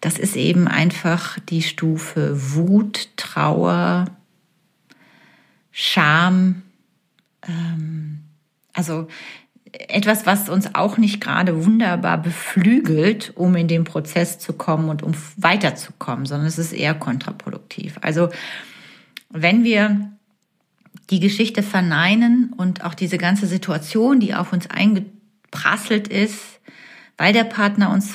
[0.00, 4.06] das ist eben einfach die Stufe Wut, Trauer,
[5.72, 6.62] Scham.
[7.46, 8.20] Ähm,
[8.72, 9.08] also
[9.88, 15.02] etwas, was uns auch nicht gerade wunderbar beflügelt, um in den Prozess zu kommen und
[15.02, 17.96] um weiterzukommen, sondern es ist eher kontraproduktiv.
[18.00, 18.28] Also
[19.30, 20.12] wenn wir
[21.10, 26.60] die Geschichte verneinen und auch diese ganze Situation, die auf uns eingeprasselt ist,
[27.18, 28.14] weil der Partner uns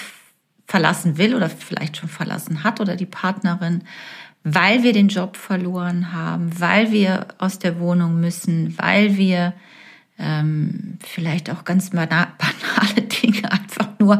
[0.65, 3.83] verlassen will oder vielleicht schon verlassen hat oder die Partnerin,
[4.43, 9.53] weil wir den Job verloren haben, weil wir aus der Wohnung müssen, weil wir
[10.19, 14.19] ähm, vielleicht auch ganz banale Dinge, einfach nur,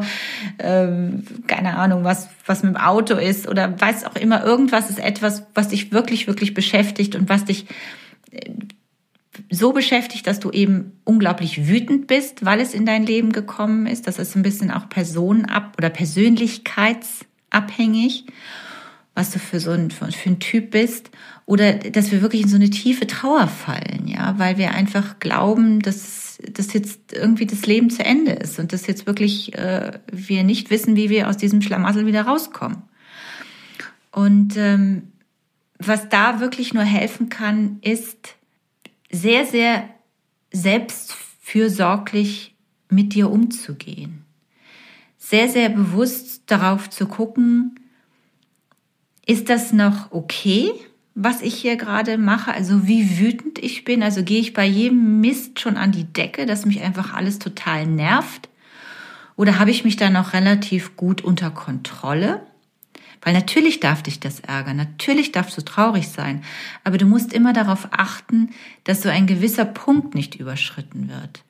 [0.58, 4.98] ähm, keine Ahnung, was, was mit dem Auto ist oder weiß auch immer, irgendwas ist
[4.98, 7.66] etwas, was dich wirklich, wirklich beschäftigt und was dich
[8.30, 8.50] äh,
[9.48, 14.06] so beschäftigt, dass du eben unglaublich wütend bist, weil es in dein Leben gekommen ist.
[14.06, 18.26] Das ist ein bisschen auch personenab oder persönlichkeitsabhängig
[19.14, 21.10] was du für so ein, für ein Typ bist.
[21.46, 25.80] Oder dass wir wirklich in so eine tiefe Trauer fallen, ja, weil wir einfach glauben,
[25.80, 30.44] dass, dass jetzt irgendwie das Leben zu Ende ist und dass jetzt wirklich äh, wir
[30.44, 32.82] nicht wissen, wie wir aus diesem Schlamassel wieder rauskommen.
[34.12, 35.08] Und ähm,
[35.78, 38.36] was da wirklich nur helfen kann, ist
[39.10, 39.88] sehr, sehr
[40.52, 42.54] selbstfürsorglich
[42.90, 44.24] mit dir umzugehen.
[45.18, 47.78] Sehr, sehr bewusst darauf zu gucken,
[49.30, 50.72] ist das noch okay,
[51.14, 52.52] was ich hier gerade mache?
[52.52, 54.02] Also wie wütend ich bin?
[54.02, 57.86] Also gehe ich bei jedem Mist schon an die Decke, dass mich einfach alles total
[57.86, 58.48] nervt?
[59.36, 62.44] Oder habe ich mich da noch relativ gut unter Kontrolle?
[63.22, 66.42] Weil natürlich darf dich das ärgern, natürlich darfst du traurig sein,
[66.82, 68.50] aber du musst immer darauf achten,
[68.82, 71.44] dass so ein gewisser Punkt nicht überschritten wird.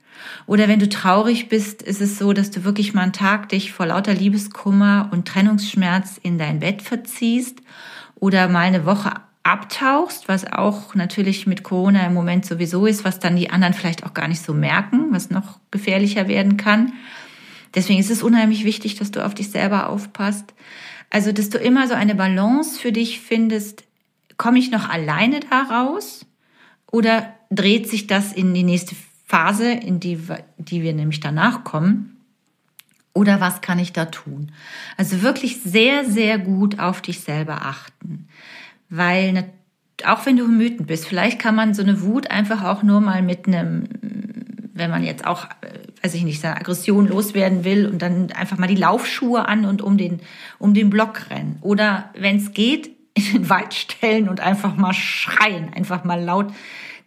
[0.46, 3.72] Oder wenn du traurig bist, ist es so, dass du wirklich mal einen Tag dich
[3.72, 7.60] vor lauter Liebeskummer und Trennungsschmerz in dein Bett verziehst
[8.16, 13.18] oder mal eine Woche abtauchst, was auch natürlich mit Corona im Moment sowieso ist, was
[13.18, 16.92] dann die anderen vielleicht auch gar nicht so merken, was noch gefährlicher werden kann.
[17.74, 20.54] Deswegen ist es unheimlich wichtig, dass du auf dich selber aufpasst.
[21.08, 23.84] Also, dass du immer so eine Balance für dich findest.
[24.36, 26.26] Komme ich noch alleine da raus?
[26.90, 28.94] Oder dreht sich das in die nächste
[29.30, 30.18] Phase, in die,
[30.58, 32.16] die wir nämlich danach kommen.
[33.12, 34.50] Oder was kann ich da tun?
[34.96, 38.26] Also wirklich sehr, sehr gut auf dich selber achten.
[38.88, 39.44] Weil
[40.04, 43.22] auch wenn du wütend bist, vielleicht kann man so eine Wut einfach auch nur mal
[43.22, 43.84] mit einem,
[44.74, 48.58] wenn man jetzt auch, äh, weiß ich nicht, seine Aggression loswerden will und dann einfach
[48.58, 50.18] mal die Laufschuhe an und um den,
[50.58, 51.58] um den Block rennen.
[51.60, 56.52] Oder wenn es geht, in den Wald stellen und einfach mal schreien, einfach mal laut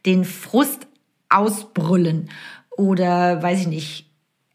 [0.05, 0.88] den Frust
[1.33, 2.29] ausbrüllen
[2.77, 4.09] oder weiß ich nicht,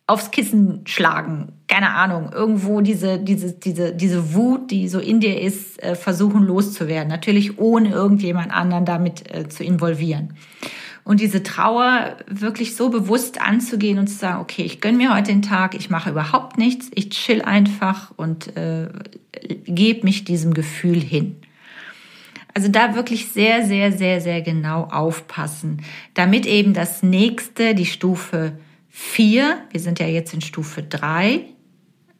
[0.07, 5.39] aufs Kissen schlagen, keine Ahnung, irgendwo diese, diese, diese, diese Wut, die so in dir
[5.41, 7.09] ist, äh, versuchen loszuwerden.
[7.09, 10.35] Natürlich ohne irgendjemand anderen damit äh, zu involvieren.
[11.05, 15.31] Und diese Trauer wirklich so bewusst anzugehen und zu sagen, okay, ich gönne mir heute
[15.31, 18.89] den Tag, ich mache überhaupt nichts, ich chill einfach und äh,
[19.65, 21.37] gebe mich diesem Gefühl hin.
[22.59, 25.81] Also da wirklich sehr, sehr, sehr, sehr genau aufpassen,
[26.15, 28.59] damit eben das nächste, die Stufe
[28.89, 31.43] 4, wir sind ja jetzt in Stufe 3,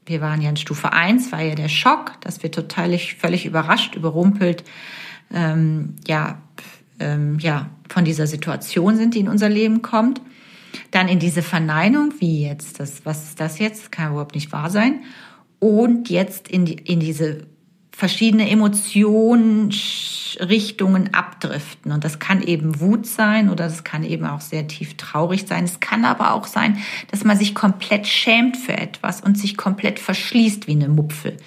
[0.07, 3.97] wir waren ja in Stufe 1, war ja der Schock, dass wir total völlig überrascht,
[3.97, 4.63] überrumpelt,
[5.35, 6.41] ähm, ja,
[7.01, 10.21] ähm, ja, von dieser Situation sind, die in unser Leben kommt.
[10.93, 13.91] Dann in diese Verneinung, wie jetzt, das, was ist das jetzt?
[13.91, 15.01] kann überhaupt nicht wahr sein.
[15.59, 17.49] Und jetzt in, die, in diese
[17.99, 21.91] verschiedene Emotionsrichtungen abdriften.
[21.91, 25.65] Und das kann eben Wut sein oder das kann eben auch sehr tief traurig sein.
[25.65, 26.79] Es kann aber auch sein,
[27.11, 31.39] dass man sich komplett schämt für etwas und sich komplett verschließt wie eine Mupfel.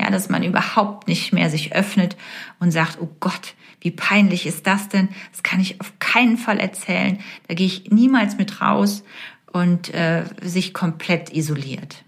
[0.00, 2.16] Ja, dass man überhaupt nicht mehr sich öffnet
[2.58, 5.10] und sagt, oh Gott, wie peinlich ist das denn?
[5.30, 7.20] Das kann ich auf keinen Fall erzählen.
[7.46, 9.04] Da gehe ich niemals mit raus
[9.52, 12.02] und äh, sich komplett isoliert.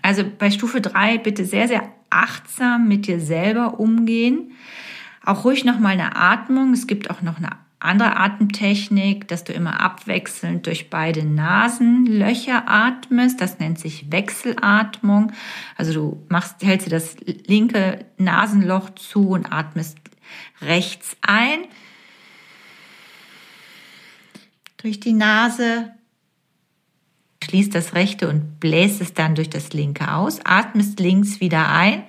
[0.00, 1.82] Also bei Stufe drei bitte sehr, sehr
[2.12, 4.52] achtsam mit dir selber umgehen.
[5.24, 6.72] Auch ruhig nochmal eine Atmung.
[6.72, 7.50] Es gibt auch noch eine
[7.82, 13.40] andere Atemtechnik, dass du immer abwechselnd durch beide Nasenlöcher atmest.
[13.40, 15.32] Das nennt sich Wechselatmung.
[15.76, 17.16] Also du machst, hältst dir das
[17.46, 19.98] linke Nasenloch zu und atmest
[20.60, 21.60] rechts ein.
[24.78, 25.92] Durch die Nase.
[27.42, 30.38] Schließt das rechte und bläst es dann durch das linke aus.
[30.44, 32.04] Atmest links wieder ein.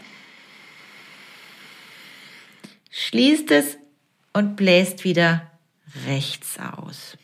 [2.91, 3.77] Schließt es
[4.31, 5.50] und bläst wieder
[6.06, 7.18] rechts aus.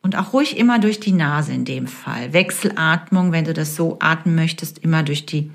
[0.00, 2.32] Und auch ruhig immer durch die Nase in dem Fall.
[2.32, 5.50] Wechselatmung, wenn du das so atmen möchtest, immer durch die,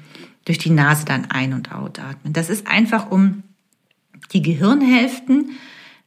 [0.45, 2.33] durch die Nase dann ein- und ausatmen.
[2.33, 3.41] Das ist einfach, um
[4.33, 5.51] die Gehirnhälften,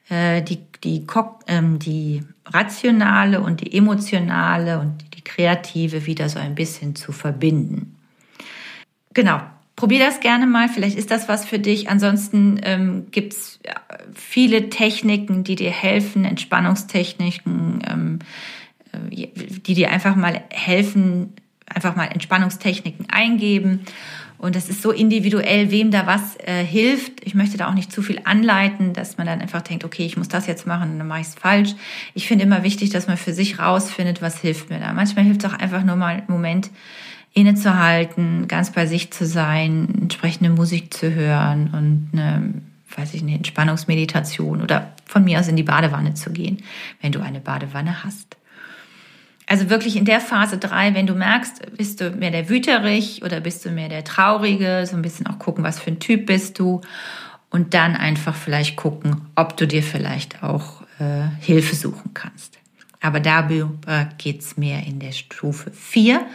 [0.09, 1.05] äh, die, die,
[1.49, 7.97] ähm, die rationale und die emotionale und die kreative wieder so ein bisschen zu verbinden.
[9.13, 9.41] Genau,
[9.77, 11.89] Probier das gerne mal, vielleicht ist das was für dich.
[11.89, 13.59] Ansonsten ähm, gibt es
[14.15, 18.19] viele Techniken, die dir helfen, Entspannungstechniken, ähm,
[18.93, 21.33] äh, die dir einfach mal helfen,
[21.75, 23.81] einfach mal Entspannungstechniken eingeben.
[24.39, 27.25] Und das ist so individuell, wem da was äh, hilft.
[27.25, 30.17] Ich möchte da auch nicht zu viel anleiten, dass man dann einfach denkt, okay, ich
[30.17, 31.75] muss das jetzt machen dann mache ich es falsch.
[32.15, 34.93] Ich finde immer wichtig, dass man für sich rausfindet, was hilft mir da.
[34.93, 36.71] Manchmal hilft es auch einfach nur mal einen Moment,
[37.35, 42.55] innezuhalten, ganz bei sich zu sein, entsprechende Musik zu hören und eine,
[42.97, 46.63] weiß ich nicht, Entspannungsmeditation oder von mir aus in die Badewanne zu gehen,
[47.03, 48.37] wenn du eine Badewanne hast.
[49.55, 53.39] Also wirklich in der Phase drei, wenn du merkst, bist du mehr der Wüterich oder
[53.39, 56.59] bist du mehr der Traurige, so ein bisschen auch gucken, was für ein Typ bist
[56.59, 56.81] du
[57.51, 62.59] und dann einfach vielleicht gucken, ob du dir vielleicht auch äh, Hilfe suchen kannst.
[63.01, 66.27] Aber darüber geht's mehr in der Stufe vier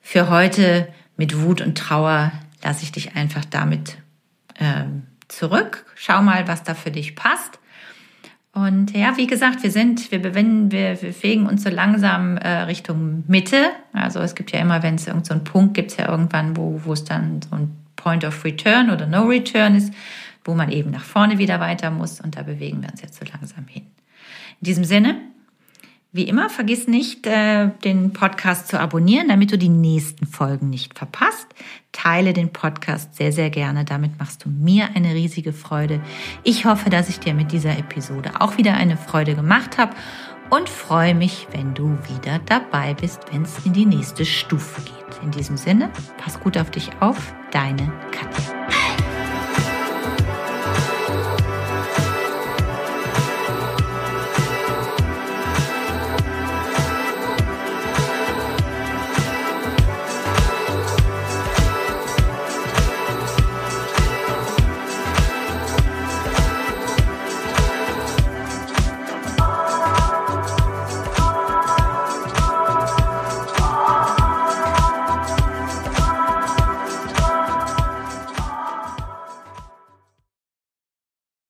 [0.00, 2.32] für heute mit Wut und Trauer
[2.64, 3.98] lasse ich dich einfach damit
[4.58, 5.86] ähm, zurück.
[5.94, 7.60] Schau mal, was da für dich passt.
[8.54, 13.24] Und ja, wie gesagt, wir sind, wir bewinden, wir, fegen uns so langsam äh, Richtung
[13.26, 13.70] Mitte.
[13.92, 17.02] Also es gibt ja immer, wenn es irgendeinen so Punkt gibt, ja irgendwann, wo es
[17.02, 19.92] dann so ein Point of Return oder No Return ist,
[20.44, 22.20] wo man eben nach vorne wieder weiter muss.
[22.20, 23.82] Und da bewegen wir uns jetzt so langsam hin.
[24.60, 25.16] In diesem Sinne,
[26.14, 30.96] wie immer, vergiss nicht, äh, den Podcast zu abonnieren, damit du die nächsten Folgen nicht
[30.96, 31.48] verpasst.
[31.90, 33.84] Teile den Podcast sehr, sehr gerne.
[33.84, 36.00] Damit machst du mir eine riesige Freude.
[36.44, 39.92] Ich hoffe, dass ich dir mit dieser Episode auch wieder eine Freude gemacht habe
[40.50, 45.22] und freue mich, wenn du wieder dabei bist, wenn es in die nächste Stufe geht.
[45.24, 47.34] In diesem Sinne, pass gut auf dich auf.
[47.50, 48.73] Deine Katja.